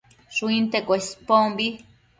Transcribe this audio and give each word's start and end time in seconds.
Shuinte 0.35 0.81
Cuespombi 0.87 1.67